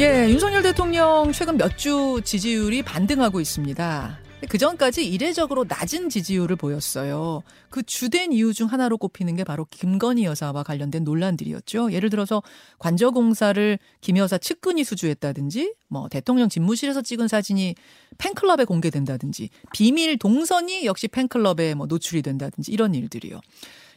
예, 0.00 0.30
윤석열 0.30 0.62
대통령 0.62 1.30
최근 1.30 1.58
몇 1.58 1.76
주 1.76 2.22
지지율이 2.24 2.82
반등하고 2.82 3.38
있습니다. 3.38 4.18
그 4.48 4.56
전까지 4.56 5.06
이례적으로 5.06 5.66
낮은 5.68 6.08
지지율을 6.08 6.56
보였어요. 6.56 7.42
그 7.68 7.82
주된 7.82 8.32
이유 8.32 8.54
중 8.54 8.68
하나로 8.68 8.96
꼽히는 8.96 9.36
게 9.36 9.44
바로 9.44 9.66
김건희 9.70 10.24
여사와 10.24 10.62
관련된 10.62 11.04
논란들이었죠. 11.04 11.92
예를 11.92 12.08
들어서 12.08 12.42
관저공사를 12.78 13.78
김 14.00 14.16
여사 14.16 14.38
측근이 14.38 14.84
수주했다든지, 14.84 15.74
뭐 15.88 16.08
대통령 16.08 16.48
집무실에서 16.48 17.02
찍은 17.02 17.28
사진이 17.28 17.74
팬클럽에 18.16 18.64
공개된다든지, 18.64 19.50
비밀 19.74 20.18
동선이 20.18 20.86
역시 20.86 21.08
팬클럽에 21.08 21.74
뭐 21.74 21.86
노출이 21.86 22.22
된다든지 22.22 22.72
이런 22.72 22.94
일들이요. 22.94 23.38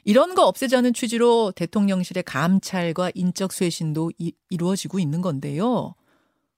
이런 0.04 0.36
거 0.36 0.48
없애자는 0.48 0.94
취지로 0.94 1.52
대통령실의 1.52 2.24
감찰과 2.24 3.12
인적 3.16 3.54
쇄신도 3.54 4.12
이, 4.18 4.34
이루어지고 4.50 5.00
있는 5.00 5.22
건데요. 5.22 5.96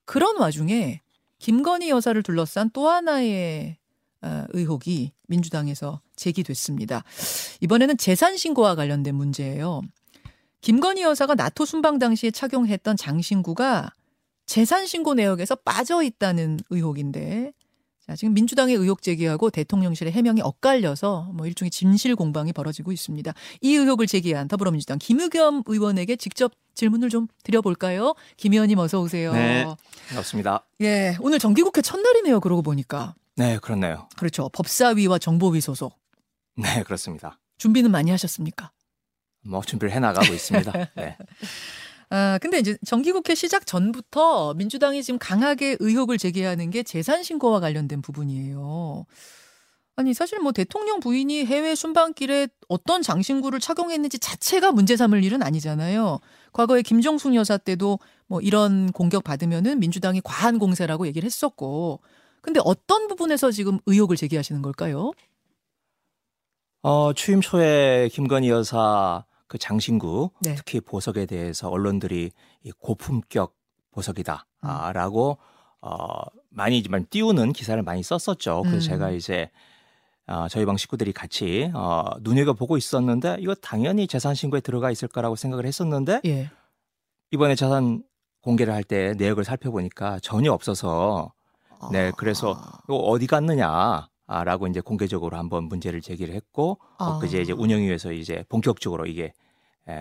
그런 0.04 0.38
와중에 0.38 1.00
김건희 1.38 1.90
여사를 1.90 2.20
둘러싼 2.22 2.70
또 2.72 2.88
하나의 2.88 3.76
어, 4.22 4.44
의혹이 4.50 5.12
민주당에서 5.28 6.00
제기됐습니다. 6.16 7.04
이번에는 7.60 7.96
재산 7.98 8.36
신고와 8.36 8.74
관련된 8.74 9.14
문제예요. 9.14 9.82
김건희 10.62 11.02
여사가 11.02 11.34
나토 11.34 11.64
순방 11.64 11.98
당시에 11.98 12.30
착용했던 12.30 12.96
장신구가 12.96 13.92
재산 14.46 14.86
신고 14.86 15.14
내역에서 15.14 15.56
빠져 15.56 16.02
있다는 16.02 16.58
의혹인데 16.70 17.52
자, 18.06 18.14
지금 18.14 18.34
민주당의 18.34 18.76
의혹 18.76 19.02
제기하고 19.02 19.50
대통령실의 19.50 20.12
해명이 20.12 20.40
엇갈려서 20.40 21.30
뭐 21.34 21.46
일종의 21.46 21.70
진실 21.70 22.14
공방이 22.14 22.52
벌어지고 22.52 22.92
있습니다. 22.92 23.32
이 23.62 23.74
의혹을 23.74 24.06
제기한 24.06 24.46
더불어민주당 24.46 24.98
김의겸 24.98 25.64
의원에게 25.66 26.14
직접 26.14 26.52
질문을 26.74 27.08
좀 27.08 27.26
드려볼까요? 27.42 28.14
김 28.36 28.52
의원님 28.52 28.78
어서 28.78 29.00
오세요. 29.00 29.32
네, 29.32 29.66
반갑습니다. 30.08 30.66
예, 30.82 31.16
오늘 31.20 31.40
정기국회 31.40 31.82
첫날이네요. 31.82 32.38
그러고 32.38 32.62
보니까. 32.62 33.16
네, 33.34 33.58
그렇네요. 33.58 34.08
그렇죠. 34.16 34.48
법사위와 34.50 35.18
정보위 35.18 35.60
소속. 35.60 35.98
네, 36.56 36.84
그렇습니다. 36.84 37.40
준비는 37.58 37.90
많이 37.90 38.12
하셨습니까? 38.12 38.70
뭐 39.44 39.62
준비를 39.62 39.92
해나가고 39.92 40.32
있습니다. 40.32 40.72
네. 40.94 41.16
아, 42.10 42.38
근데 42.40 42.58
이제 42.58 42.76
정기국회 42.86 43.34
시작 43.34 43.66
전부터 43.66 44.54
민주당이 44.54 45.02
지금 45.02 45.18
강하게 45.18 45.76
의혹을 45.80 46.18
제기하는 46.18 46.70
게 46.70 46.82
재산 46.82 47.22
신고와 47.22 47.60
관련된 47.60 48.00
부분이에요. 48.02 49.06
아니 49.96 50.12
사실 50.12 50.38
뭐 50.38 50.52
대통령 50.52 51.00
부인이 51.00 51.46
해외 51.46 51.74
순방길에 51.74 52.48
어떤 52.68 53.00
장신구를 53.00 53.60
착용했는지 53.60 54.18
자체가 54.18 54.70
문제 54.72 54.94
삼을 54.94 55.24
일은 55.24 55.42
아니잖아요. 55.42 56.20
과거에 56.52 56.82
김정숙 56.82 57.34
여사 57.34 57.56
때도 57.56 57.98
뭐 58.26 58.40
이런 58.42 58.92
공격 58.92 59.24
받으면은 59.24 59.80
민주당이 59.80 60.20
과한 60.22 60.58
공세라고 60.58 61.06
얘기를 61.06 61.26
했었고. 61.26 62.00
근데 62.42 62.60
어떤 62.62 63.08
부분에서 63.08 63.50
지금 63.50 63.78
의혹을 63.86 64.16
제기하시는 64.16 64.60
걸까요? 64.62 65.12
어, 66.82 67.12
취임 67.14 67.40
초에 67.40 68.08
김건희 68.12 68.50
여사 68.50 69.24
그 69.46 69.58
장신구 69.58 70.30
네. 70.40 70.54
특히 70.54 70.80
보석에 70.80 71.26
대해서 71.26 71.68
언론들이 71.68 72.30
이 72.62 72.72
고품격 72.72 73.54
보석이다라고 73.92 75.38
어, 75.80 76.22
많이 76.50 76.82
좀 76.82 77.04
띄우는 77.08 77.52
기사를 77.52 77.80
많이 77.82 78.02
썼었죠. 78.02 78.62
그래서 78.62 78.76
음. 78.76 78.80
제가 78.80 79.10
이제 79.10 79.50
어, 80.26 80.48
저희 80.48 80.64
방 80.64 80.76
식구들이 80.76 81.12
같이 81.12 81.70
어, 81.74 82.04
눈여겨 82.20 82.54
보고 82.54 82.76
있었는데 82.76 83.36
이거 83.40 83.54
당연히 83.54 84.06
재산 84.06 84.34
신고에 84.34 84.60
들어가 84.60 84.90
있을 84.90 85.08
거라고 85.08 85.36
생각을 85.36 85.66
했었는데 85.66 86.20
예. 86.24 86.50
이번에 87.30 87.54
재산 87.54 88.02
공개를 88.42 88.72
할 88.72 88.82
때 88.84 89.14
내역을 89.16 89.44
살펴보니까 89.44 90.18
전혀 90.20 90.52
없어서 90.52 91.32
네 91.92 92.10
그래서 92.16 92.54
아. 92.56 92.80
이거 92.84 92.96
어디 92.96 93.26
갔느냐. 93.26 94.08
아, 94.28 94.42
라고 94.42 94.66
이제 94.66 94.80
공개적으로 94.80 95.36
한번 95.36 95.64
문제를 95.64 96.00
제기를 96.00 96.34
했고 96.34 96.80
아. 96.98 97.10
엊그제 97.10 97.42
이제 97.42 97.52
운영위에서 97.52 98.10
이제 98.10 98.44
본격적으로 98.48 99.06
이게 99.06 99.26
에, 99.26 99.32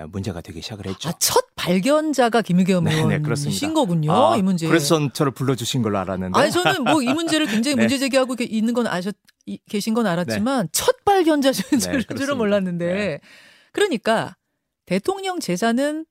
문제가 0.07 0.41
되기 0.41 0.61
시작을 0.61 0.87
했죠. 0.87 1.09
아, 1.09 1.13
첫 1.19 1.45
발견자가 1.55 2.41
김의겸 2.41 2.85
네, 2.85 3.03
네, 3.05 3.15
의원이신. 3.17 3.73
거군요. 3.73 4.11
아, 4.11 4.35
이 4.35 4.41
문제. 4.41 4.67
그래서 4.67 4.87
전 4.97 5.13
저를 5.13 5.31
불러주신 5.31 5.81
걸로 5.83 5.97
알았는데. 5.99 6.39
아니 6.39 6.51
저는 6.51 6.83
뭐 6.83 7.01
이 7.01 7.13
문제를 7.13 7.45
굉장히 7.45 7.75
네. 7.77 7.81
문제 7.83 7.97
제기하고 7.97 8.35
게- 8.35 8.45
있는 8.45 8.73
건 8.73 8.87
아셨 8.87 9.15
이- 9.45 9.59
계신 9.69 9.93
건 9.93 10.07
알았지만 10.07 10.69
첫 10.71 11.03
발견자신 11.05 11.79
네, 11.79 11.99
줄은. 12.15 12.37
몰랐는데 12.37 12.85
네. 12.93 13.19
그러니까 13.73 14.35
대통령 14.87 15.39
재산은 15.39 16.05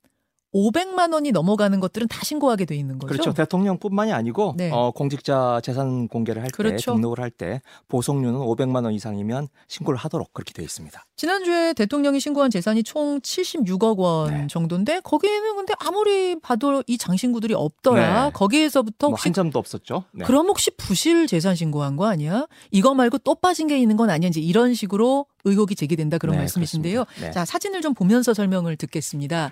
500만 0.54 1.12
원이 1.12 1.32
넘어가는 1.32 1.78
것들은 1.80 2.06
다 2.08 2.20
신고하게 2.24 2.64
돼 2.64 2.76
있는 2.76 2.98
거죠. 2.98 3.12
그렇죠. 3.12 3.32
대통령뿐만이 3.34 4.12
아니고 4.12 4.54
네. 4.56 4.70
어, 4.72 4.92
공직자 4.92 5.60
재산 5.64 6.06
공개를 6.08 6.42
할때 6.42 6.52
그렇죠. 6.56 6.94
등록을 6.94 7.20
할 7.20 7.30
때 7.36 7.60
보석료는 7.88 8.38
500만 8.38 8.84
원 8.84 8.92
이상이면 8.92 9.48
신고를 9.66 9.98
하도록 9.98 10.32
그렇게 10.32 10.52
되어 10.52 10.64
있습니다. 10.64 11.04
지난주에 11.16 11.72
대통령이 11.72 12.20
신고한 12.20 12.50
재산이 12.52 12.84
총 12.84 13.18
76억 13.20 13.96
원 13.98 14.30
네. 14.32 14.46
정도인데 14.46 15.00
거기에는 15.00 15.56
근데 15.56 15.74
아무리 15.80 16.38
봐도 16.38 16.84
이 16.86 16.96
장신구들이 16.96 17.54
없더라. 17.54 18.26
네. 18.26 18.30
거기에서부터 18.32 19.08
뭐 19.08 19.14
혹시 19.14 19.28
한 19.28 19.32
점도 19.32 19.58
없었죠. 19.58 20.04
네. 20.12 20.24
그럼 20.24 20.46
혹시 20.46 20.70
부실 20.76 21.26
재산 21.26 21.56
신고한 21.56 21.96
거 21.96 22.06
아니야? 22.06 22.46
이거 22.70 22.94
말고 22.94 23.18
또 23.18 23.34
빠진 23.34 23.66
게 23.66 23.78
있는 23.80 23.96
건 23.96 24.10
아니야? 24.10 24.28
이제 24.28 24.40
이런 24.40 24.74
식으로 24.74 25.26
의혹이 25.42 25.74
제기된다 25.74 26.18
그런 26.18 26.36
네, 26.36 26.42
말씀이신데요. 26.42 27.04
네. 27.20 27.30
자, 27.32 27.44
사진을 27.44 27.80
좀 27.82 27.94
보면서 27.94 28.32
설명을 28.32 28.76
듣겠습니다. 28.76 29.50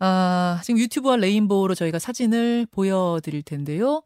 아, 0.00 0.60
지금 0.64 0.80
유튜브와 0.80 1.16
레인보우로 1.16 1.74
저희가 1.74 1.98
사진을 1.98 2.66
보여드릴 2.70 3.42
텐데요. 3.42 4.02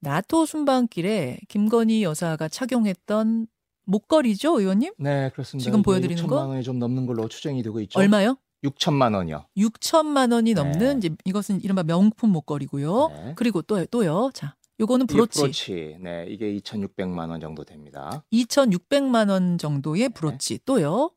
나토 0.00 0.46
순방길에 0.46 1.40
김건희 1.48 2.02
여사가 2.02 2.48
착용했던 2.48 3.46
목걸이죠, 3.84 4.58
의원님? 4.60 4.94
네, 4.98 5.30
그렇습니다. 5.30 5.64
지금 5.64 5.82
보여드리는 5.82 6.22
6천만 6.22 6.28
거? 6.28 6.46
원이 6.46 6.62
좀 6.62 6.78
넘는 6.78 7.06
걸로 7.06 7.28
추정이 7.28 7.62
되고 7.62 7.80
있죠. 7.80 7.98
얼마요? 7.98 8.36
6천만 8.64 9.14
원이요. 9.14 9.46
6천만 9.56 10.32
원이 10.32 10.54
네. 10.54 10.62
넘는 10.62 10.98
이제 10.98 11.10
이것은 11.24 11.60
이른바 11.62 11.82
명품 11.82 12.30
목걸이고요. 12.30 13.08
네. 13.08 13.32
그리고 13.36 13.62
또요, 13.62 13.84
또요. 13.86 14.30
자, 14.32 14.56
요거는 14.78 15.06
브로치. 15.06 15.40
브로치. 15.40 15.96
네, 16.00 16.26
이게 16.28 16.54
2,600만 16.58 17.30
원 17.30 17.40
정도 17.40 17.64
됩니다. 17.64 18.24
2,600만 18.32 19.28
원 19.30 19.58
정도의 19.58 20.02
네. 20.02 20.08
브로치. 20.08 20.60
또요. 20.64 21.10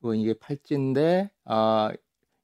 그리고 0.00 0.14
이게 0.14 0.34
팔찌인데 0.34 1.30
아 1.44 1.92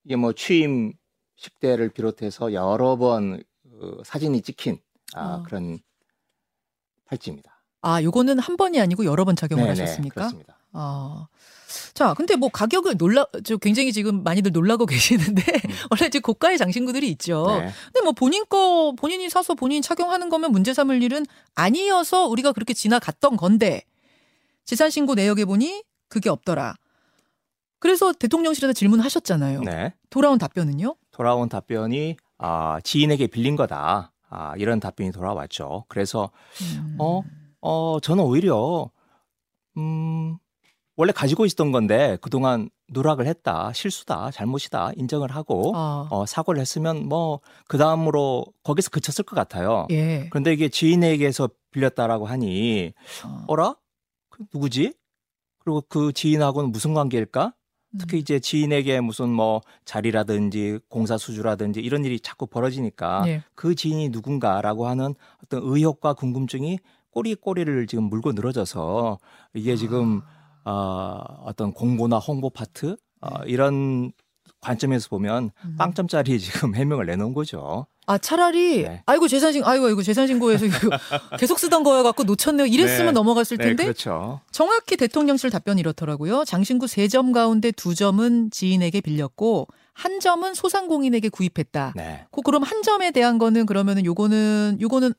이게 0.05 0.17
뭐 0.17 0.33
취임 0.33 0.93
식대를 1.37 1.91
비롯해서 1.91 2.53
여러 2.53 2.97
번 2.97 3.43
어, 3.81 4.03
사진이 4.05 4.43
찍힌 4.43 4.79
아, 5.15 5.37
어. 5.37 5.43
그런 5.43 5.79
팔찌입니다. 7.07 7.63
아, 7.83 8.03
요거는 8.03 8.39
한 8.39 8.57
번이 8.57 8.81
아니고 8.81 9.05
여러 9.05 9.25
번 9.25 9.37
착용을 9.37 9.65
네, 9.65 9.71
하셨습니까? 9.71 10.15
그렇습니다. 10.15 10.59
아. 10.73 11.29
자, 11.93 12.15
근데 12.15 12.37
뭐 12.37 12.49
가격을 12.49 12.97
놀라, 12.97 13.27
저 13.45 13.57
굉장히 13.57 13.93
지금 13.93 14.23
많이들 14.23 14.53
놀라고 14.53 14.87
계시는데, 14.87 15.43
원래 15.91 16.07
이제 16.07 16.19
고가의 16.19 16.57
장신구들이 16.57 17.09
있죠. 17.11 17.45
음. 17.47 17.59
네. 17.61 17.73
근데 17.87 18.01
뭐 18.03 18.13
본인 18.13 18.45
거, 18.47 18.95
본인이 18.97 19.29
사서 19.29 19.55
본인이 19.55 19.83
착용하는 19.83 20.29
거면 20.29 20.53
문제 20.53 20.73
삼을 20.73 21.03
일은 21.03 21.27
아니어서 21.55 22.27
우리가 22.27 22.53
그렇게 22.53 22.75
지나갔던 22.75 23.37
건데, 23.37 23.83
재산신고 24.65 25.15
내역에 25.15 25.45
보니 25.45 25.85
그게 26.09 26.31
없더라. 26.31 26.75
그래서 27.85 28.15
대통령실에서 28.15 28.73
질문하셨잖아요. 28.73 29.61
네. 29.61 29.93
돌아온 30.09 30.39
답변은요? 30.39 30.97
돌아온 31.11 31.51
답변이 31.51 32.17
아, 32.39 32.81
지인에게 32.83 33.27
빌린 33.27 33.57
거다. 33.57 34.11
아, 34.31 34.55
이런 34.57 34.81
답변이 34.81 35.13
돌아왔죠. 35.13 35.85
그래서 35.89 36.31
음. 36.63 36.97
어, 36.99 37.21
어, 37.61 38.01
저는 38.01 38.25
오히려 38.25 38.91
음, 39.77 40.39
원래 40.97 41.13
가지고 41.13 41.45
있었던 41.45 41.73
건데 41.73 42.17
그동안 42.23 42.71
누락을 42.89 43.27
했다, 43.27 43.71
실수다, 43.75 44.31
잘못이다 44.31 44.93
인정을 44.97 45.31
하고 45.35 45.73
아, 45.77 46.09
어, 46.11 46.25
사과를 46.25 46.63
했으면 46.63 47.07
뭐 47.07 47.41
그 47.69 47.77
다음으로 47.77 48.47
거기서 48.63 48.89
그쳤을 48.89 49.25
것 49.25 49.37
같아요. 49.37 49.87
예. 49.91 50.29
그런데 50.31 50.55
이게 50.55 50.71
지인에게서 50.71 51.51
빌렸다라고 51.71 52.25
하니 52.25 52.95
어. 53.27 53.45
어라? 53.47 53.77
그 54.31 54.45
누구지? 54.55 54.95
그리고 55.59 55.83
그 55.87 56.15
지인하고는 56.15 56.73
무슨 56.73 56.95
관계일까? 56.95 57.53
특히 57.99 58.19
음. 58.19 58.21
이제 58.21 58.39
지인에게 58.41 59.01
무슨 59.01 59.29
뭐 59.29 59.61
자리라든지 59.85 60.79
공사 60.89 61.17
수주라든지 61.17 61.81
이런 61.81 62.05
일이 62.05 62.21
자꾸 62.21 62.47
벌어지니까 62.47 63.25
예. 63.27 63.43
그 63.55 63.75
지인이 63.75 64.09
누군가라고 64.11 64.87
하는 64.87 65.15
어떤 65.43 65.61
의혹과 65.63 66.15
궁금증이 66.15 66.79
꼬리 67.11 67.35
꼬리를 67.35 67.87
지금 67.87 68.05
물고 68.05 68.33
늘어져서 68.33 69.19
이게 69.55 69.77
지금 69.77 70.23
어, 70.65 71.21
어떤 71.45 71.73
공고나 71.73 72.19
홍보 72.19 72.51
파트 72.51 72.97
어, 73.21 73.43
이런 73.47 74.13
관점에서 74.61 75.09
보면 75.09 75.45
네. 75.45 75.69
음. 75.69 75.77
빵점짜리 75.77 76.39
지금 76.41 76.75
해명을 76.75 77.07
내놓은 77.07 77.35
거죠. 77.35 77.87
아 78.07 78.19
차라리 78.19 78.83
네. 78.83 79.03
아이고 79.07 79.29
재산신 79.29 79.65
아이고 79.65 79.87
아이고 79.87 80.03
재산신고에서 80.03 80.67
이거 80.67 80.77
계속 81.39 81.59
쓰던 81.59 81.83
거여 81.85 82.03
갖고 82.03 82.25
놓쳤네요. 82.25 82.67
이랬으면 82.67 83.07
네. 83.07 83.13
넘어갔을 83.13 83.57
네, 83.57 83.65
텐데 83.65 83.85
그렇죠. 83.85 84.41
정확히 84.51 84.97
대통령실 84.97 85.51
답변이 85.51 85.81
이렇더라고요. 85.81 86.45
장신구 86.45 86.87
세 86.87 87.09
점 87.09 87.33
가운데 87.33 87.71
두 87.71 87.95
점은 87.95 88.51
지인에게 88.51 89.01
빌렸고 89.01 89.69
한 89.93 90.19
점은 90.21 90.55
소상공인에게 90.55 91.29
구입했다. 91.29 91.93
네. 91.97 92.25
그 92.33 92.41
그럼 92.43 92.63
한 92.63 92.83
점에 92.83 93.11
대한 93.13 93.39
거는 93.39 93.67
그러면은 93.67 94.05
요거는 94.05 94.79
요거는 94.81 95.13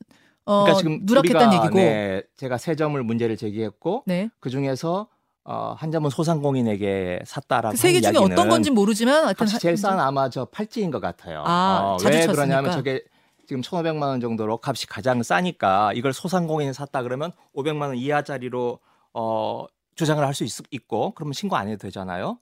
어 0.46 0.64
그러니까 0.64 0.78
지금 0.80 1.00
누락했다는 1.04 1.58
얘기고. 1.58 1.76
네, 1.78 2.22
제가 2.38 2.58
세 2.58 2.76
점을 2.76 3.02
문제를 3.02 3.38
제기했고 3.38 4.04
네. 4.06 4.30
그 4.40 4.50
중에서 4.50 5.08
어, 5.48 5.76
한 5.78 5.92
점은 5.92 6.10
소상공인에게 6.10 7.20
샀다라고 7.26 7.72
그 7.74 7.78
세개 7.78 8.00
하는 8.06 8.20
중에 8.20 8.34
어떤 8.34 8.50
건지 8.50 8.72
모르지만 8.72 9.26
하여튼 9.26 9.44
값이 9.44 9.54
한- 9.54 9.60
제일 9.60 9.78
싼 9.78 10.00
아마 10.00 10.30
저 10.30 10.46
팔찌인 10.46 10.90
것 10.92 11.00
같아요. 11.00 11.44
아, 11.46 11.94
어, 11.94 11.98
자주 11.98 12.18
왜 12.18 12.22
쳤으니까. 12.26 12.34
그러냐면 12.46 12.72
저게 12.72 13.04
지금 13.48 13.62
1,500만 13.62 14.02
원 14.02 14.20
정도로 14.20 14.60
값이 14.64 14.88
가장 14.88 15.22
싸니까 15.22 15.94
이걸 15.94 16.14
소상공인이 16.14 16.74
샀다 16.74 17.04
그러면 17.04 17.32
500만 17.56 17.82
원 17.84 17.96
이하짜리로 17.96 18.80
어 19.14 19.66
주장을 19.96 20.26
할 20.26 20.34
수 20.34 20.44
있고 20.72 21.12
그러면 21.12 21.34
신고 21.34 21.56
안 21.56 21.68
해도 21.68 21.78
되잖아요. 21.78 22.40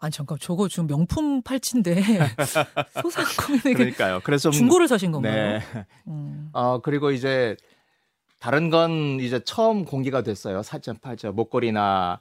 아니 0.00 0.10
잠깐 0.12 0.38
저거 0.40 0.66
지금 0.68 0.86
명품 0.88 1.40
팔찌인데 1.42 2.02
소상공인에게 3.02 3.74
그러니까요. 3.74 4.20
그래서 4.24 4.50
좀- 4.50 4.58
중고를 4.58 4.88
사신 4.88 5.12
건가요? 5.12 5.34
네. 5.34 5.60
음. 6.08 6.50
어 6.52 6.80
그리고 6.82 7.10
이제 7.12 7.56
다른 8.38 8.70
건 8.70 9.18
이제 9.20 9.40
처음 9.44 9.84
공개가 9.84 10.22
됐어요. 10.22 10.62
사전 10.62 10.96
팔저 11.00 11.32
목걸이나 11.32 12.20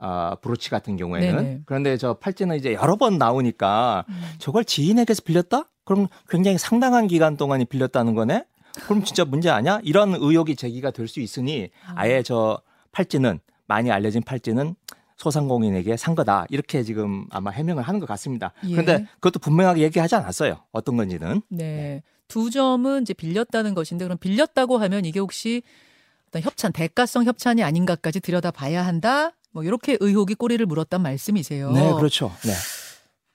어, 0.00 0.34
브로치 0.40 0.70
같은 0.70 0.96
경우에는 0.96 1.36
네네. 1.36 1.60
그런데 1.66 1.96
저 1.96 2.14
팔찌는 2.14 2.56
이제 2.56 2.72
여러 2.74 2.96
번 2.96 3.18
나오니까 3.18 4.04
음. 4.08 4.22
저걸 4.38 4.64
지인에게서 4.64 5.22
빌렸다? 5.24 5.64
그럼 5.84 6.06
굉장히 6.28 6.56
상당한 6.58 7.06
기간 7.08 7.36
동안이 7.36 7.64
빌렸다는 7.64 8.14
거네? 8.14 8.44
그럼 8.84 9.02
진짜 9.02 9.24
문제 9.24 9.50
아니야? 9.50 9.80
이런 9.82 10.14
의혹이 10.14 10.54
제기가 10.54 10.90
될 10.92 11.08
수 11.08 11.20
있으니 11.20 11.70
아예 11.96 12.22
저 12.22 12.60
팔찌는 12.92 13.40
많이 13.66 13.90
알려진 13.90 14.22
팔찌는 14.22 14.74
소상공인에게 15.16 15.96
산 15.96 16.14
거다. 16.14 16.46
이렇게 16.48 16.84
지금 16.84 17.26
아마 17.30 17.50
해명을 17.50 17.82
하는 17.82 17.98
것 17.98 18.06
같습니다. 18.06 18.52
예. 18.66 18.70
그런데 18.72 19.04
그것도 19.14 19.40
분명하게 19.40 19.82
얘기하지 19.82 20.14
않았어요. 20.14 20.58
어떤 20.70 20.96
건지는. 20.96 21.42
네. 21.48 22.02
두 22.28 22.50
점은 22.50 23.02
이제 23.02 23.14
빌렸다는 23.14 23.74
것인데 23.74 24.04
그럼 24.04 24.18
빌렸다고 24.18 24.78
하면 24.78 25.04
이게 25.04 25.18
혹시 25.18 25.62
어떤 26.28 26.42
협찬, 26.42 26.72
대가성 26.72 27.24
협찬이 27.24 27.62
아닌가까지 27.62 28.20
들여다봐야 28.20 28.86
한다. 28.86 29.32
뭐 29.50 29.64
이렇게 29.64 29.96
의혹이 29.98 30.34
꼬리를 30.34 30.64
물었단 30.66 31.02
말씀이세요. 31.02 31.72
네, 31.72 31.92
그렇죠. 31.94 32.30
네. 32.44 32.52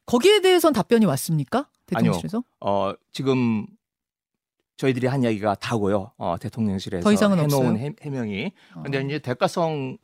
거기에 0.05 0.41
대해서는 0.41 0.73
답변이 0.73 1.05
왔습니까? 1.07 1.67
대통령실에서? 1.87 2.43
어, 2.61 2.93
지금 3.11 3.65
저희들이 4.77 5.07
한 5.07 5.23
이야기가 5.23 5.55
다고요. 5.55 6.11
어, 6.17 6.35
대통령실에서 6.39 7.03
더 7.03 7.11
이상은 7.11 7.39
해놓은 7.39 7.67
없어요? 7.67 7.77
해, 7.77 7.93
해명이. 8.01 8.51
어. 8.75 8.83
근데 8.83 9.01
이제 9.01 9.19
대가성에 9.19 9.97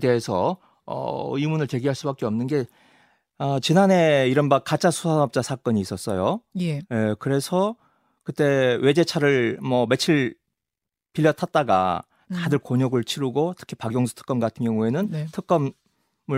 대해서 0.00 0.58
어, 0.84 1.36
의문을 1.36 1.66
제기할 1.66 1.94
수밖에 1.94 2.24
없는 2.26 2.46
게 2.46 2.66
어, 3.38 3.58
지난해 3.60 4.28
이른바 4.28 4.60
가짜 4.60 4.90
수산업자 4.90 5.42
사건이 5.42 5.80
있었어요. 5.80 6.40
예. 6.60 6.80
예, 6.90 7.14
그래서 7.18 7.76
그때 8.26 8.76
외제차를 8.82 9.58
뭐 9.62 9.86
며칠 9.86 10.34
빌려 11.12 11.30
탔다가 11.30 12.02
음. 12.32 12.34
다들 12.36 12.58
곤욕을 12.58 13.04
치르고 13.04 13.54
특히 13.56 13.76
박용수 13.76 14.16
특검 14.16 14.40
같은 14.40 14.64
경우에는 14.66 15.08
네. 15.10 15.26
특검을 15.30 15.72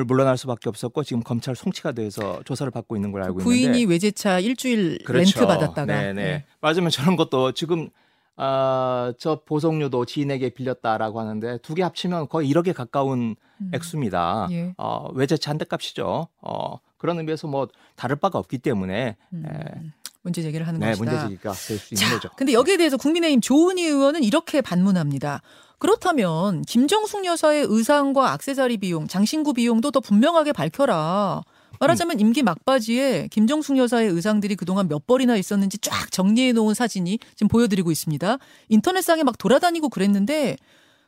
물러날 0.06 0.36
수밖에 0.36 0.68
없었고 0.68 1.02
지금 1.02 1.22
검찰 1.22 1.56
송치가 1.56 1.92
돼서 1.92 2.42
조사를 2.44 2.70
받고 2.70 2.94
있는 2.94 3.10
걸 3.10 3.22
알고 3.22 3.38
부인이 3.38 3.64
있는데 3.80 3.84
외제차 3.90 4.38
일주일 4.40 4.98
그렇죠. 5.04 5.40
렌트 5.40 5.46
받았다가 5.46 5.86
네네. 5.86 6.12
네. 6.12 6.44
맞으면 6.60 6.90
저런 6.90 7.16
것도 7.16 7.52
지금 7.52 7.88
아, 8.36 9.12
저 9.18 9.40
보석류도 9.44 10.04
지인에게 10.04 10.50
빌렸다라고 10.50 11.18
하는데 11.20 11.58
두 11.58 11.74
개 11.74 11.82
합치면 11.82 12.28
거의 12.28 12.48
1억에 12.52 12.72
가까운 12.74 13.34
음. 13.60 13.70
액수입니다. 13.72 14.46
예. 14.52 14.74
어, 14.76 15.08
외제차 15.14 15.50
한 15.50 15.58
대 15.58 15.64
값이죠. 15.64 16.28
어, 16.42 16.78
그런 16.98 17.18
의미에서 17.18 17.48
뭐 17.48 17.66
다를 17.96 18.14
바가 18.16 18.38
없기 18.38 18.58
때문에 18.58 19.16
음. 19.32 19.44
예. 19.48 19.90
문제 20.28 20.42
제기를 20.42 20.66
하는 20.66 20.80
네, 20.80 20.88
것이다. 20.92 21.04
문제 21.04 21.22
제기가 21.28 21.52
될 21.52 21.78
수 21.78 21.94
있는 21.94 22.06
자, 22.08 22.14
거죠. 22.14 22.28
근데 22.36 22.52
여기에 22.52 22.76
대해서 22.76 22.96
국민의힘 22.96 23.40
조은희 23.40 23.82
의원은 23.84 24.22
이렇게 24.22 24.60
반문합니다. 24.60 25.42
그렇다면 25.78 26.62
김정숙 26.62 27.24
여사의 27.24 27.66
의상과 27.68 28.32
악세사리 28.32 28.78
비용, 28.78 29.06
장신구 29.06 29.54
비용도 29.54 29.90
더 29.90 30.00
분명하게 30.00 30.52
밝혀라. 30.52 31.42
말하자면 31.80 32.18
임기 32.18 32.42
막바지에 32.42 33.28
김정숙 33.30 33.78
여사의 33.78 34.08
의상들이 34.10 34.56
그동안 34.56 34.88
몇 34.88 35.06
벌이나 35.06 35.36
있었는지 35.36 35.78
쫙 35.78 36.10
정리해 36.10 36.52
놓은 36.52 36.74
사진이 36.74 37.20
지금 37.36 37.48
보여드리고 37.48 37.92
있습니다. 37.92 38.38
인터넷상에 38.68 39.22
막 39.22 39.38
돌아다니고 39.38 39.88
그랬는데 39.88 40.56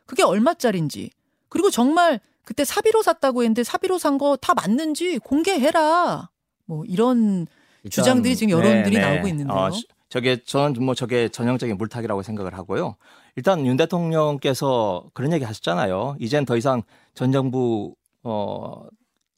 그게 0.05 0.23
얼마짜린지 0.23 1.09
그리고 1.49 1.69
정말 1.69 2.21
그때 2.45 2.63
사비로 2.65 3.03
샀다고 3.03 3.43
했는데 3.43 3.63
사비로 3.65 3.97
산 3.99 4.17
거 4.17 4.37
다 4.37 4.53
맞는지 4.53 5.19
공개해라. 5.19 6.29
뭐 6.65 6.85
이런 6.85 7.47
주장들이 7.89 8.35
지금 8.35 8.51
여론들이 8.51 8.95
네, 8.95 9.01
네. 9.01 9.13
나오고 9.13 9.27
있는데요. 9.27 9.57
어, 9.57 9.71
시- 9.71 9.85
저게 10.09 10.43
저는 10.43 10.83
뭐 10.83 10.93
저게 10.93 11.29
전형적인 11.29 11.77
물타기라고 11.77 12.21
생각을 12.21 12.53
하고요. 12.55 12.95
일단 13.37 13.65
윤 13.65 13.77
대통령께서 13.77 15.05
그런 15.13 15.31
얘기 15.33 15.45
하셨잖아요. 15.45 16.17
이젠 16.19 16.45
더 16.45 16.57
이상 16.57 16.83
전 17.13 17.31
정부 17.31 17.95
어, 18.23 18.85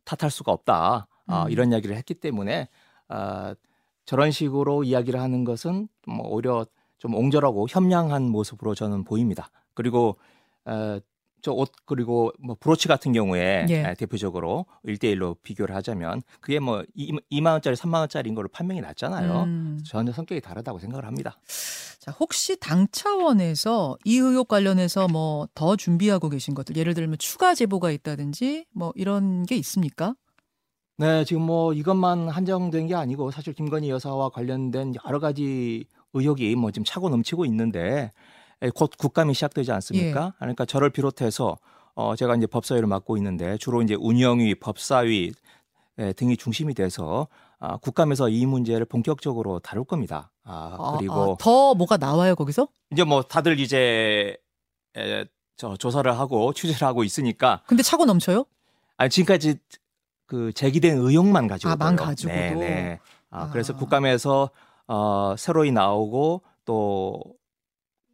탓할 0.03 0.31
수가 0.31 0.51
없다. 0.51 1.07
아, 1.27 1.43
음. 1.45 1.51
이런 1.51 1.71
이야기를 1.71 1.95
했기 1.95 2.13
때문에 2.15 2.67
아, 3.07 3.55
저런 4.05 4.31
식으로 4.31 4.83
이야기를 4.83 5.21
하는 5.21 5.43
것은 5.43 5.87
뭐 6.07 6.27
오히려 6.27 6.65
좀 6.97 7.13
옹졸하고 7.15 7.67
현명한 7.69 8.23
모습으로 8.23 8.75
저는 8.75 9.03
보입니다. 9.03 9.49
그리고 9.73 10.17
어, 10.65 10.99
저 11.43 11.53
옷 11.53 11.71
그리고 11.85 12.31
뭐 12.39 12.55
브로치 12.59 12.87
같은 12.87 13.11
경우에 13.13 13.65
예. 13.69 13.83
아, 13.83 13.93
대표적으로 13.93 14.65
1대1로 14.87 15.35
비교를 15.43 15.75
하자면 15.75 16.23
그게 16.41 16.59
뭐 16.59 16.83
2만 16.97 17.51
원짜리 17.51 17.75
3만 17.75 17.99
원짜리인 17.99 18.33
걸로 18.33 18.47
판명이 18.47 18.81
났잖아요. 18.81 19.43
음. 19.43 19.79
전혀 19.85 20.11
성격이 20.11 20.41
다르다고 20.41 20.79
생각을 20.79 21.05
합니다. 21.05 21.37
자, 21.99 22.11
혹시 22.19 22.57
당 22.59 22.87
차원에서 22.91 23.97
이 24.03 24.17
의혹 24.17 24.47
관련해서 24.47 25.07
뭐 25.07 25.47
더 25.55 25.75
준비하고 25.75 26.29
계신 26.29 26.53
것들, 26.55 26.75
예를 26.77 26.93
들면 26.93 27.17
추가 27.19 27.53
제보가 27.53 27.91
있다든지 27.91 28.65
뭐 28.73 28.91
이런 28.95 29.45
게 29.45 29.55
있습니까? 29.57 30.15
네, 30.97 31.25
지금 31.25 31.41
뭐 31.43 31.73
이것만 31.73 32.29
한정된 32.29 32.87
게 32.87 32.95
아니고 32.95 33.31
사실 33.31 33.53
김건희 33.53 33.89
여사와 33.89 34.29
관련된 34.29 34.93
여러 35.05 35.19
가지 35.19 35.85
의혹이 36.13 36.55
뭐 36.55 36.71
지금 36.71 36.85
차고 36.85 37.09
넘치고 37.09 37.45
있는데 37.45 37.79
에, 37.89 38.11
곧 38.69 38.91
국감이 38.97 39.33
시작되지 39.33 39.71
않습니까? 39.71 40.33
그러니까 40.39 40.65
저를 40.65 40.89
비롯해서 40.89 41.57
어 41.95 42.15
제가 42.15 42.35
이제 42.35 42.47
법사위를 42.47 42.87
맡고 42.87 43.17
있는데 43.17 43.57
주로 43.57 43.81
이제 43.81 43.95
운영위, 43.95 44.55
법사위 44.55 45.31
에, 45.99 46.13
등이 46.13 46.37
중심이 46.37 46.73
돼서 46.73 47.27
아, 47.59 47.77
국감에서 47.77 48.29
이 48.29 48.45
문제를 48.45 48.85
본격적으로 48.85 49.59
다룰 49.59 49.85
겁니다. 49.85 50.31
아, 50.43 50.75
아, 50.79 50.97
그리고 50.97 51.33
아, 51.33 51.35
더 51.39 51.73
뭐가 51.75 51.97
나와요 51.97 52.35
거기서? 52.35 52.67
이제 52.91 53.03
뭐 53.03 53.21
다들 53.21 53.59
이제 53.59 54.35
에, 54.97 55.25
저 55.55 55.77
조사를 55.77 56.11
하고 56.17 56.51
취재를 56.53 56.87
하고 56.87 57.03
있으니까 57.03 57.61
근데 57.67 57.83
차고 57.83 58.05
넘쳐요? 58.05 58.45
아니 58.97 59.09
지금까지 59.09 59.55
그 60.25 60.51
제기된 60.53 60.97
의혹만 60.97 61.47
가지고 61.47 61.71
아, 61.71 61.75
만 61.75 61.95
가지고도? 61.95 62.35
네, 62.35 62.53
네. 62.55 62.99
아, 63.29 63.49
그래서 63.51 63.73
아. 63.73 63.77
국감에서 63.77 64.49
어 64.87 65.35
새로이 65.37 65.71
나오고 65.71 66.41
또 66.65 67.21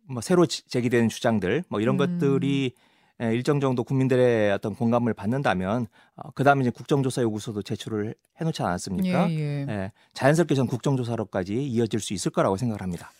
뭐 0.09 0.21
새로 0.21 0.45
지- 0.45 0.67
제기된 0.67 1.09
주장들 1.09 1.63
뭐 1.69 1.79
이런 1.81 1.99
음. 1.99 2.19
것들이 2.19 2.73
에, 3.21 3.33
일정 3.33 3.59
정도 3.59 3.83
국민들의 3.83 4.51
어떤 4.51 4.75
공감을 4.75 5.13
받는다면 5.13 5.87
어, 6.15 6.31
그다음에 6.31 6.61
이제 6.61 6.69
국정조사 6.69 7.21
요구서도 7.21 7.61
제출을 7.63 8.15
해놓지 8.39 8.61
않았습니까? 8.63 9.29
예, 9.31 9.35
예. 9.35 9.65
예, 9.69 9.91
자연스럽게 10.13 10.55
전 10.55 10.67
국정조사로까지 10.67 11.53
이어질 11.67 11.99
수 11.99 12.13
있을 12.13 12.31
거라고 12.31 12.55
생각을 12.57 12.81
합니다. 12.81 13.11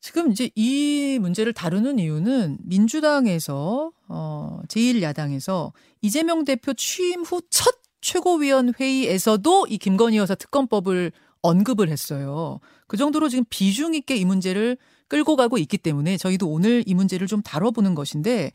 지금 0.00 0.30
이제 0.32 0.50
이 0.54 1.18
문제를 1.20 1.52
다루는 1.54 1.98
이유는 1.98 2.58
민주당에서 2.64 3.92
어 4.08 4.60
제1야당에서 4.68 5.72
이재명 6.02 6.44
대표 6.44 6.74
취임 6.74 7.22
후 7.22 7.40
첫 7.48 7.76
최고위원 8.02 8.74
회의에서도 8.78 9.66
이 9.70 9.78
김건희 9.78 10.18
여사 10.18 10.34
특검법을 10.34 11.10
언급을 11.40 11.88
했어요. 11.88 12.60
그 12.86 12.98
정도로 12.98 13.30
지금 13.30 13.44
비중 13.48 13.94
있게 13.94 14.16
이 14.16 14.26
문제를 14.26 14.76
끌고 15.08 15.36
가고 15.36 15.58
있기 15.58 15.78
때문에 15.78 16.16
저희도 16.16 16.48
오늘 16.48 16.82
이 16.86 16.94
문제를 16.94 17.26
좀 17.26 17.42
다뤄보는 17.42 17.94
것인데 17.94 18.52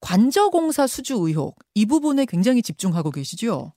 관저공사 0.00 0.86
수주 0.86 1.14
의혹 1.14 1.56
이 1.74 1.86
부분에 1.86 2.26
굉장히 2.26 2.62
집중하고 2.62 3.10
계시죠. 3.10 3.72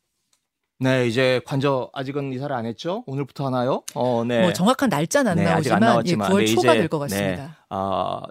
네, 0.81 1.07
이제 1.07 1.41
관저 1.45 1.89
아직은 1.93 2.31
이사를 2.33 2.55
안 2.55 2.65
했죠? 2.65 3.03
오늘부터 3.05 3.45
하나요? 3.47 3.83
어, 3.95 4.23
네. 4.23 4.41
뭐 4.41 4.53
정확한 4.53 4.89
날짜는 4.89 5.31
안 5.31 5.38
네, 5.38 5.45
아직 5.45 5.73
안 5.73 5.81
나오지만 5.81 6.05
예, 6.05 6.25
나왔지만 6.25 6.29
9월 6.29 6.39
네, 6.39 6.55
초가 6.55 6.73
될것 6.73 7.09
네. 7.09 7.15
같습니다. 7.15 7.65
아, 7.69 8.21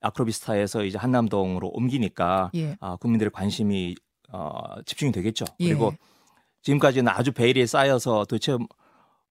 아크로비스타에서 0.00 0.84
이제 0.84 0.98
한남동으로 0.98 1.68
옮기니까 1.68 2.50
예. 2.56 2.76
아, 2.80 2.96
국민들의 2.96 3.30
관심이 3.30 3.94
어, 4.32 4.50
집중이 4.84 5.12
되겠죠. 5.12 5.46
예. 5.60 5.68
그리고 5.68 5.94
지금까지는 6.62 7.10
아주 7.10 7.32
베일이 7.32 7.66
쌓여서 7.66 8.26
도대체 8.28 8.58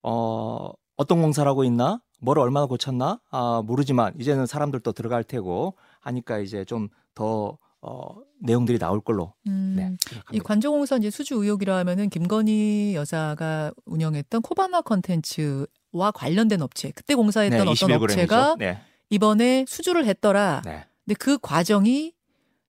어, 0.02 0.70
어떤 0.96 1.22
공사를 1.22 1.48
하고 1.48 1.62
있나? 1.62 2.00
뭐를 2.20 2.42
얼마나 2.42 2.66
고쳤나? 2.66 3.20
아, 3.30 3.62
모르지만 3.64 4.14
이제는 4.18 4.46
사람들도 4.46 4.92
들어갈 4.92 5.24
테고 5.24 5.74
하니까 6.00 6.38
이제 6.38 6.64
좀더 6.64 7.58
어, 7.80 8.16
내용들이 8.40 8.78
나올 8.78 9.00
걸로 9.00 9.34
음, 9.46 9.74
네, 9.76 9.92
이. 10.32 10.38
관저공사 10.38 10.96
이제 10.96 11.10
수주 11.10 11.34
의혹이라 11.34 11.76
하면은 11.78 12.08
김건희 12.08 12.94
여사가 12.94 13.72
운영했던 13.84 14.40
코바나 14.40 14.80
컨텐츠와 14.80 16.10
관련된 16.14 16.62
업체, 16.62 16.90
그때 16.92 17.14
공사했던 17.14 17.58
네, 17.58 17.70
어떤 17.70 17.74
21g 17.74 17.94
이죠. 17.96 18.04
업체가 18.04 18.56
네, 18.58 18.78
이번에 19.10 19.66
수주를 19.68 20.06
했더라. 20.06 20.62
네. 20.64 20.86
근데 21.04 21.14
그 21.18 21.36
과정이 21.38 22.14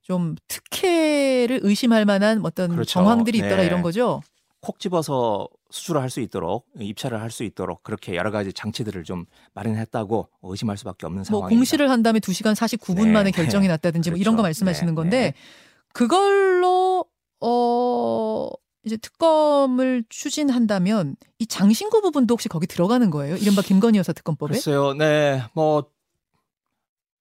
좀 0.01 0.35
특혜를 0.47 1.61
의심할 1.63 2.05
만한 2.05 2.45
어떤 2.45 2.71
그렇죠. 2.71 2.89
정황들이 2.89 3.37
있더라 3.37 3.57
네. 3.57 3.65
이런 3.65 3.81
거죠. 3.81 4.21
콕 4.59 4.79
집어서 4.79 5.47
수출을 5.75 6.01
할 6.01 6.09
수 6.09 6.21
있도록 6.21 6.65
입찰을 6.79 7.19
할 7.21 7.29
수 7.31 7.43
있도록 7.43 7.83
그렇게 7.83 8.15
여러 8.15 8.31
가지 8.31 8.53
장치들을 8.53 9.03
좀 9.03 9.25
마련했다고 9.53 10.29
의심할 10.43 10.77
수밖에 10.77 11.05
없는 11.05 11.19
뭐 11.19 11.23
상황입니다. 11.25 11.57
공시를 11.57 11.89
한 11.89 12.01
다음에 12.01 12.19
2시간 12.19 12.55
49분 12.55 13.05
네. 13.05 13.11
만에 13.11 13.31
결정이 13.31 13.67
났다든지 13.67 14.11
뭐 14.11 14.17
이런 14.17 14.35
거 14.35 14.41
그렇죠. 14.41 14.63
말씀하시는 14.63 14.93
네. 14.93 14.95
건데 14.95 15.19
네. 15.19 15.33
그걸로 15.93 17.05
어 17.41 18.49
이제 18.85 18.95
특검을 18.97 20.05
추진한다면 20.07 21.17
이 21.39 21.45
장신구 21.47 22.01
부분도 22.01 22.33
혹시 22.33 22.47
거기 22.47 22.67
들어가는 22.67 23.09
거예요? 23.09 23.35
이른바 23.35 23.61
김건희 23.61 23.97
여사 23.97 24.13
특검법에? 24.13 24.53
글쎄요, 24.53 24.93
네, 24.93 25.41
뭐 25.53 25.89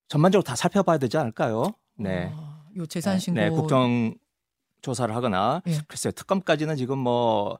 전반적으로 0.07 0.43
다 0.43 0.55
살펴봐야 0.55 0.97
되지 0.97 1.17
않을까요? 1.17 1.73
네, 1.97 2.31
아, 2.33 2.63
요 2.77 2.85
재산 2.85 3.19
신고 3.19 3.39
네, 3.39 3.49
국정 3.49 4.13
조사를 4.81 5.13
하거나 5.15 5.63
예. 5.67 5.79
글쎄요, 5.87 6.11
특검까지는 6.11 6.75
지금 6.75 6.99
뭐 6.99 7.57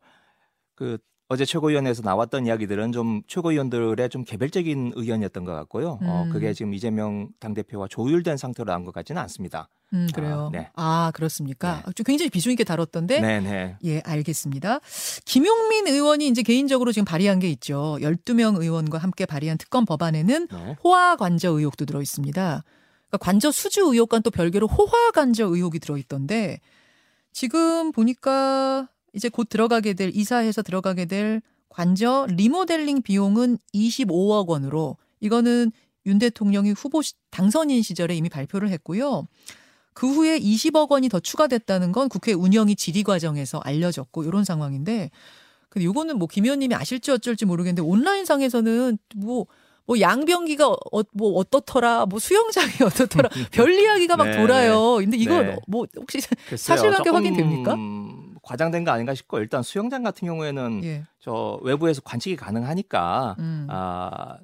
그 0.76 0.98
어제 1.28 1.44
최고위원회에서 1.44 2.04
나왔던 2.04 2.46
이야기들은 2.46 2.92
좀 2.92 3.24
최고위원들의 3.28 4.10
좀 4.10 4.24
개별적인 4.24 4.94
의견이었던 4.96 5.44
것 5.44 5.54
같고요. 5.54 5.98
어, 6.04 6.24
음. 6.28 6.30
그게 6.32 6.54
지금 6.54 6.74
이재명 6.76 7.30
당대표와 7.40 7.88
조율된 7.90 8.38
상태로 8.38 8.72
나온 8.72 8.86
것 8.86 8.94
같지는 8.94 9.20
않습니다. 9.24 9.68
음, 9.94 10.08
그래요. 10.14 10.52
아, 10.54 10.58
네. 10.58 10.70
아, 10.76 11.12
그렇습니까? 11.16 11.82
네. 11.84 11.94
좀 11.94 12.04
굉장히 12.04 12.30
비중 12.30 12.52
있게 12.52 12.64
다뤘던데 12.64 13.22
네, 13.22 13.40
네. 13.40 13.76
예, 13.86 14.02
알겠습니다. 14.06 14.80
김용민 15.26 15.88
의원이 15.88 16.28
이제 16.28 16.44
개인적으로 16.44 16.92
지금 16.92 17.06
발의한 17.06 17.40
게 17.40 17.50
있죠. 17.50 17.98
12명 18.02 18.62
의원과 18.62 19.00
함께 19.00 19.26
발의한 19.26 19.58
특검 19.58 19.86
법안에는 19.86 20.48
네. 20.48 20.76
호화 20.84 21.16
관저 21.16 21.50
의혹도 21.50 21.86
들어 21.86 22.04
있습니다. 22.04 22.64
그러니까 23.08 23.18
관저 23.18 23.52
수주 23.52 23.82
의혹과는 23.82 24.22
또 24.22 24.30
별개로 24.30 24.68
호화 24.68 25.10
관저 25.12 25.46
의혹이 25.46 25.80
들어 25.80 25.98
있던데 25.98 26.60
지금 27.32 27.92
보니까 27.92 28.90
이제 29.16 29.30
곧 29.30 29.48
들어가게 29.50 29.94
될 29.94 30.12
이사해서 30.14 30.62
들어가게 30.62 31.06
될 31.06 31.42
관저 31.70 32.28
리모델링 32.30 33.02
비용은 33.02 33.58
25억 33.74 34.48
원으로 34.48 34.98
이거는 35.20 35.72
윤 36.06 36.20
대통령이 36.20 36.72
후보 36.72 37.02
시- 37.02 37.14
당선인 37.32 37.82
시절에 37.82 38.16
이미 38.16 38.30
발표를 38.30 38.70
했고요. 38.70 39.26
그 39.94 40.08
후에 40.14 40.38
20억 40.40 40.92
원이 40.92 41.10
더 41.10 41.20
추가됐다는 41.20 41.92
건 41.94 42.10
국회 42.10 42.34
운영이 42.34 42.76
질의 42.76 43.04
과정에서 43.04 43.60
알려졌고 43.64 44.24
이런 44.26 44.44
상황인데 44.44 45.10
근데 45.70 45.86
요거는 45.86 46.18
뭐 46.20 46.28
김 46.28 46.44
의원님이 46.46 46.76
아실지 46.76 47.12
어쩔지 47.12 47.46
모르겠는데 47.46 47.82
온라인상에서는 47.82 48.98
뭐뭐 49.16 50.00
양병기가 50.00 50.68
어, 50.68 51.02
뭐 51.14 51.32
어떻더라 51.40 52.06
뭐 52.06 52.20
수영장이 52.20 52.74
어떻더라 52.86 53.30
별 53.52 53.74
이야기가 53.74 54.18
막 54.18 54.26
네, 54.30 54.38
돌아요. 54.38 54.96
근데 54.98 55.18
이거 55.18 55.42
네. 55.42 55.56
뭐 55.68 55.86
혹시 55.98 56.20
글쎄요, 56.50 56.58
사실관계 56.78 57.10
확인됩니까? 57.10 57.76
과장된 58.46 58.84
거 58.86 58.92
아닌가 58.92 59.14
싶고 59.14 59.40
일단 59.40 59.62
수영장 59.64 60.04
같은 60.04 60.28
경우에는 60.28 60.84
예. 60.86 61.04
저 61.20 61.60
외부에서 61.64 62.02
관측이 62.02 62.36
가능하니까 62.38 63.36
음. 63.40 63.68
아 63.70 64.38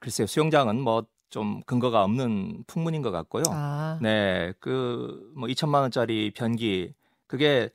글쎄요 0.00 0.26
수영장은 0.26 0.80
뭐 0.80 1.06
좀 1.30 1.60
근거가 1.66 2.04
없는 2.04 2.64
풍문인 2.66 3.02
것 3.02 3.10
같고요. 3.10 3.42
아. 3.50 3.98
네, 4.00 4.54
그 4.60 5.30
뭐 5.36 5.46
2천만 5.46 5.82
원짜리 5.82 6.30
변기 6.30 6.94
그게 7.26 7.68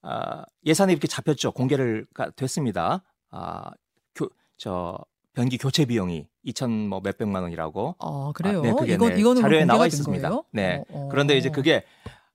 아, 0.00 0.44
예산이 0.64 0.92
이렇게 0.92 1.06
잡혔죠. 1.06 1.52
공개를 1.52 2.06
가- 2.14 2.30
됐습니다. 2.30 3.02
아, 3.30 3.70
교, 4.14 4.30
저 4.56 4.98
변기 5.34 5.58
교체 5.58 5.84
비용이 5.84 6.26
2천 6.46 6.88
뭐 6.88 7.00
몇백만 7.04 7.42
원이라고. 7.42 7.96
어, 7.98 8.32
그래요. 8.32 8.60
아, 8.60 8.62
네, 8.62 8.72
그게 8.72 8.94
이건 8.94 9.12
네, 9.14 9.20
이거는 9.20 9.42
자료에 9.42 9.58
공개가 9.60 9.72
나와 9.74 9.84
된 9.84 9.88
있습니다. 9.88 10.28
거예요? 10.30 10.44
네. 10.50 10.76
어, 10.76 10.84
어. 10.88 11.08
그런데 11.10 11.36
이제 11.36 11.50
그게 11.50 11.84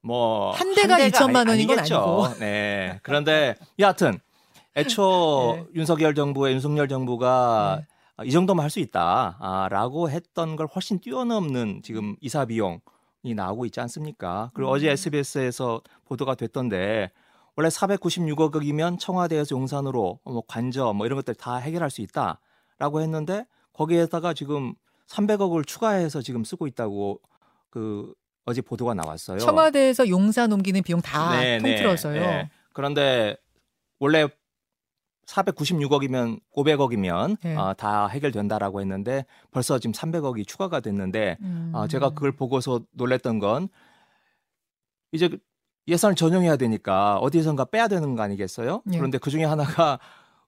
뭐 0.02 0.52
한 0.52 0.74
대가 0.76 0.98
2천만 0.98 1.38
아니- 1.50 1.50
원인 1.52 1.68
건. 1.68 1.80
아니고. 1.80 2.28
네. 2.40 3.00
그런데 3.04 3.56
여하튼 3.80 4.20
애초 4.78 5.54
네. 5.58 5.66
윤석열 5.76 6.16
정부의 6.16 6.54
윤석열 6.54 6.88
정부가 6.88 7.82
아, 8.18 8.24
이 8.24 8.32
정도만 8.32 8.64
할 8.64 8.70
수 8.70 8.80
있다라고 8.80 10.10
했던 10.10 10.56
걸 10.56 10.68
훨씬 10.68 11.00
뛰어넘는 11.00 11.82
지금 11.84 12.16
이사 12.22 12.46
비용이 12.46 12.80
나오고 13.36 13.66
있지 13.66 13.80
않습니까? 13.82 14.52
그리고 14.54 14.72
음. 14.72 14.76
어제 14.76 14.90
SBS에서 14.92 15.82
보도가 16.06 16.36
됐던데 16.36 17.12
원래 17.56 17.68
496억이면 17.70 19.00
청와대에서 19.00 19.56
용산으로 19.56 20.20
뭐 20.24 20.44
관저 20.48 20.94
뭐 20.94 21.06
이런 21.06 21.18
것들 21.18 21.36
다 21.36 21.56
해결할 21.58 21.90
수 21.90 22.02
있다라고 22.02 23.02
했는데 23.02 23.46
거기에다가 23.74 24.34
지금 24.34 24.74
300억을 25.08 25.66
추가해서 25.68 26.22
지금 26.22 26.44
쓰고 26.44 26.68
있다고 26.68 27.20
그 27.70 28.14
어제 28.50 28.62
보도가 28.62 28.96
나왔어요. 28.96 29.38
청와대에서 29.38 30.10
용산 30.10 30.52
옮기는 30.52 30.82
비용 30.82 31.02
다 31.02 31.40
네, 31.40 31.60
네, 31.60 31.76
통틀어서요. 31.76 32.20
네. 32.20 32.50
그런데 32.74 33.38
원래 34.00 34.28
496억이면 35.28 36.40
500억이면 36.56 37.38
네. 37.44 37.56
어, 37.56 37.76
다 37.76 38.08
해결된다라고 38.08 38.82
했는데 38.82 39.26
벌써 39.52 39.78
지금 39.78 39.92
300억이 39.94 40.48
추가가 40.48 40.80
됐는데 40.80 41.38
음. 41.42 41.72
아, 41.76 41.88
제가 41.88 42.10
그걸 42.10 42.32
보고서 42.32 42.82
놀랬던 42.94 43.38
건 43.38 43.70
이제 45.12 45.30
예산을 45.88 46.16
전용해야 46.16 46.56
되니까 46.58 47.18
어디선가 47.18 47.66
빼야 47.66 47.88
되는 47.88 48.16
거 48.16 48.24
아니겠어요? 48.24 48.82
예. 48.92 48.98
그런데 48.98 49.20
그 49.20 49.30
중에 49.30 49.44
하나가 49.44 50.00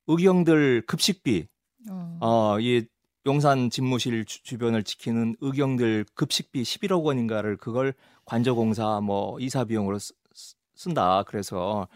의경들 0.07 0.85
급식비, 0.87 1.47
어. 1.89 2.17
어, 2.19 2.59
이 2.59 2.85
용산 3.25 3.69
집무실 3.69 4.25
주, 4.25 4.41
주변을 4.43 4.83
지키는 4.83 5.35
의경들 5.41 6.05
급식비 6.15 6.63
11억 6.63 7.03
원인가를 7.03 7.57
그걸 7.57 7.93
관저공사 8.25 8.99
뭐 9.01 9.39
이사 9.39 9.63
비용으로 9.63 9.99
쓰, 9.99 10.13
쓰- 10.33 10.55
쓴다. 10.75 11.23
그래서 11.23 11.87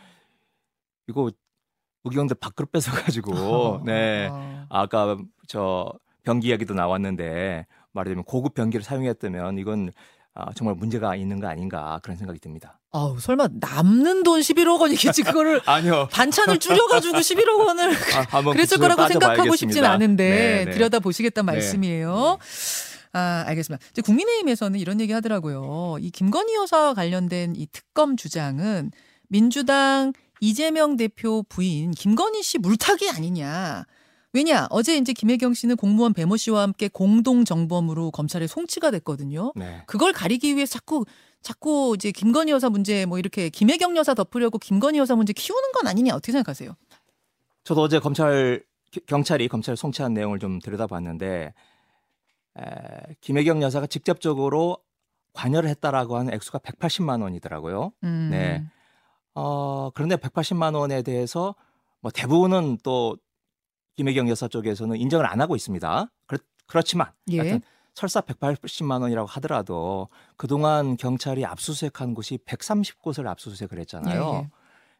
이거 1.07 1.31
의경들 2.03 2.37
밖으로 2.39 2.67
뺏어가지고 2.67 3.81
네 3.85 4.27
어. 4.31 4.65
아까 4.69 5.17
저 5.47 5.91
변기 6.23 6.49
이야기도 6.49 6.73
나왔는데 6.73 7.65
말하자면 7.93 8.23
고급 8.25 8.53
변기를 8.53 8.83
사용했다면 8.83 9.57
이건 9.57 9.91
아, 10.37 10.51
정말 10.53 10.75
문제가 10.75 11.15
있는 11.15 11.39
거 11.39 11.47
아닌가 11.47 11.99
그런 12.03 12.17
생각이 12.17 12.39
듭니다. 12.39 12.77
아우, 12.91 13.17
설마 13.19 13.47
남는 13.53 14.23
돈 14.23 14.41
11억 14.41 14.81
원이겠지. 14.81 15.23
그거를 15.23 15.61
아니요. 15.65 16.09
반찬을 16.11 16.59
줄여가지고 16.59 17.17
11억 17.19 17.65
원을 17.65 17.93
아, 18.31 18.41
그랬을 18.43 18.77
거라고 18.77 19.07
생각하고 19.07 19.55
싶진. 19.55 19.85
않은데 19.85 20.29
네, 20.29 20.65
네. 20.65 20.71
들여다 20.71 20.99
보시겠다는 20.99 21.45
네. 21.45 21.53
말씀이에요. 21.53 22.37
아, 23.13 23.43
알겠습니다. 23.47 23.85
이제 23.91 24.01
국민의힘에서는 24.01 24.77
이런 24.77 24.99
얘기 24.99 25.13
하더라고요. 25.13 25.97
이 26.01 26.11
김건희 26.11 26.53
여사와 26.55 26.93
관련된 26.95 27.55
이 27.55 27.67
특검 27.71 28.17
주장은 28.17 28.91
민주당 29.29 30.11
이재명 30.41 30.97
대표 30.97 31.43
부인 31.47 31.91
김건희 31.91 32.43
씨 32.43 32.57
물타기 32.57 33.09
아니냐. 33.09 33.85
왜냐? 34.35 34.67
어제 34.69 34.97
이제 34.97 35.13
김혜경 35.13 35.53
씨는 35.53 35.77
공무원 35.77 36.13
배모 36.13 36.35
씨와 36.35 36.61
함께 36.63 36.89
공동 36.89 37.45
정범으로 37.45 38.11
검찰에 38.11 38.47
송치가 38.47 38.91
됐거든요. 38.91 39.53
네. 39.55 39.81
그걸 39.87 40.11
가리기 40.11 40.55
위해 40.57 40.65
자꾸 40.65 41.05
자꾸 41.41 41.93
이제 41.95 42.11
김건희 42.11 42.51
여사 42.51 42.69
문제 42.69 43.05
뭐 43.05 43.17
이렇게 43.17 43.47
김혜경 43.49 43.95
여사 43.95 44.13
덮으려고 44.13 44.57
김건희 44.57 44.97
여사 44.99 45.15
문제 45.15 45.31
키우는 45.31 45.71
건 45.71 45.87
아니냐 45.87 46.13
어떻게 46.15 46.33
생각하세요? 46.33 46.75
저도 47.63 47.81
어제 47.81 47.99
검찰 47.99 48.61
기- 48.91 48.99
경찰이 49.05 49.47
검찰 49.47 49.77
송치한 49.77 50.13
내용을 50.13 50.39
좀 50.39 50.59
들여다봤는데 50.59 51.53
에, 52.59 52.63
김혜경 53.21 53.61
여사가 53.61 53.87
직접적으로 53.87 54.77
관여를 55.33 55.69
했다라고 55.69 56.17
하는 56.17 56.33
액수가 56.33 56.59
180만 56.59 57.21
원이더라고요. 57.21 57.91
음. 58.03 58.27
네. 58.31 58.63
어, 59.33 59.91
그런데 59.93 60.15
180만 60.17 60.75
원에 60.75 61.03
대해서 61.03 61.55
뭐 62.01 62.11
대부분은 62.11 62.79
또 62.83 63.17
김혜경 63.95 64.29
여사 64.29 64.47
쪽에서는 64.47 64.97
인정을 64.97 65.25
안 65.25 65.41
하고 65.41 65.55
있습니다. 65.55 66.11
그렇, 66.27 66.39
그렇지만 66.67 67.07
예. 67.31 67.39
하여튼 67.39 67.61
설사 67.93 68.19
180만 68.21 69.01
원이라고 69.01 69.27
하더라도 69.27 70.09
그동안 70.35 70.97
경찰이 70.97 71.45
압수수색한 71.45 72.13
곳이 72.13 72.37
130곳을 72.45 73.25
압수수색을 73.27 73.79
했잖아요. 73.79 74.31
예, 74.33 74.37
예. 74.39 74.49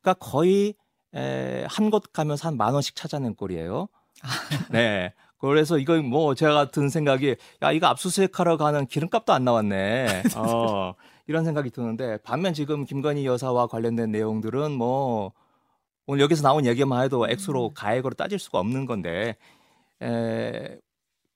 그러니까 0.01 0.13
거의 0.25 0.75
에, 1.13 1.65
한곳 1.69 2.11
가면서 2.13 2.47
한 2.47 2.57
만 2.57 2.73
원씩 2.73 2.95
찾아낸 2.95 3.35
꼴이에요. 3.35 3.87
아. 4.23 4.27
네. 4.71 5.13
그래서 5.37 5.77
이거 5.77 6.01
뭐 6.01 6.33
제가 6.33 6.71
든 6.71 6.87
생각이 6.89 7.35
야 7.61 7.71
이거 7.71 7.87
압수수색하러 7.87 8.55
가는 8.57 8.85
기름값도 8.87 9.33
안 9.33 9.43
나왔네. 9.43 10.23
어, 10.37 10.93
이런 11.27 11.43
생각이 11.43 11.69
드는데 11.71 12.17
반면 12.23 12.53
지금 12.53 12.85
김건희 12.85 13.25
여사와 13.25 13.67
관련된 13.67 14.11
내용들은 14.11 14.71
뭐 14.71 15.33
오늘 16.07 16.21
여기서 16.21 16.43
나온 16.43 16.65
얘기만 16.65 17.03
해도 17.03 17.27
액수로 17.27 17.73
가액으로 17.73 18.13
따질 18.13 18.39
수가 18.39 18.59
없는 18.59 18.85
건데 18.85 19.35
에, 20.01 20.77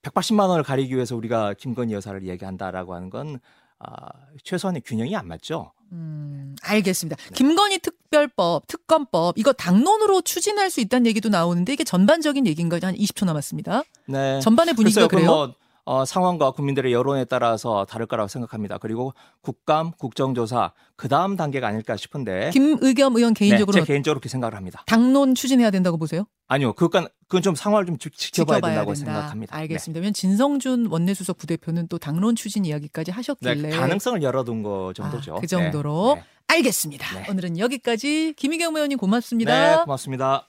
180만 0.03 0.47
원을 0.49 0.63
가리기 0.63 0.93
위해서 0.95 1.15
우리가 1.15 1.53
김건희 1.55 1.93
여사를 1.93 2.25
얘기한다라고 2.27 2.93
하는 2.93 3.09
건 3.09 3.39
아, 3.79 3.95
최소한의 4.43 4.81
균형이 4.85 5.15
안 5.15 5.27
맞죠. 5.27 5.71
음, 5.91 6.55
알겠습니다. 6.61 7.15
네. 7.15 7.33
김건희 7.33 7.79
특별법, 7.79 8.67
특검법 8.67 9.37
이거 9.37 9.53
당론으로 9.53 10.21
추진할 10.21 10.69
수 10.69 10.81
있다는 10.81 11.07
얘기도 11.07 11.29
나오는데 11.29 11.73
이게 11.73 11.83
전반적인 11.83 12.45
얘기인가요? 12.45 12.81
한 12.83 12.93
20초 12.95 13.25
남았습니다. 13.25 13.83
네. 14.07 14.39
전반의 14.41 14.75
분위기가 14.75 15.07
그래요? 15.07 15.25
뭐 15.25 15.55
어, 15.89 16.05
상황과 16.05 16.51
국민들의 16.51 16.93
여론에 16.93 17.25
따라서 17.25 17.83
다를 17.85 18.05
거라고 18.05 18.27
생각합니다. 18.27 18.77
그리고 18.77 19.15
국감, 19.41 19.89
국정조사 19.97 20.71
그 20.95 21.07
다음 21.07 21.35
단계가 21.35 21.67
아닐까 21.67 21.97
싶은데 21.97 22.51
김의겸 22.53 23.15
의원 23.15 23.33
개인적으로 23.33 23.73
네, 23.73 23.81
제 23.81 23.87
개인적으로 23.87 24.19
그렇게 24.19 24.29
생각을 24.29 24.55
합니다. 24.55 24.83
당론 24.85 25.33
추진해야 25.33 25.71
된다고 25.71 25.97
보세요? 25.97 26.25
아니요, 26.47 26.73
그건 26.73 27.07
그건 27.27 27.41
좀 27.41 27.55
상황을 27.55 27.87
좀 27.87 27.97
지켜봐야, 27.97 28.61
된다고 28.61 28.93
된다. 28.93 29.13
생각합니다. 29.13 29.55
알겠습니다. 29.55 30.01
네. 30.01 30.11
진성준 30.11 30.89
원내수석 30.91 31.39
부대표는 31.39 31.87
또 31.87 31.97
당론 31.97 32.35
추진 32.35 32.65
이야기까지 32.65 33.09
하셨길래 33.09 33.55
네, 33.55 33.69
가능성을 33.69 34.21
열어둔 34.21 34.61
거 34.61 34.93
정도죠. 34.95 35.37
아, 35.37 35.39
그 35.39 35.47
정도로 35.47 36.17
네. 36.17 36.23
알겠습니다. 36.49 37.19
네. 37.19 37.25
오늘은 37.31 37.57
여기까지 37.57 38.35
김의겸 38.37 38.75
의원님 38.75 38.99
고맙습니다. 38.99 39.77
네, 39.77 39.83
고맙습니다. 39.85 40.48